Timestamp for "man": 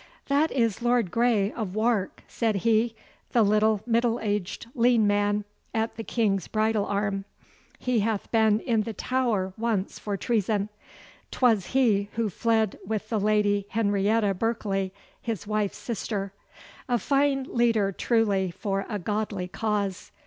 5.05-5.45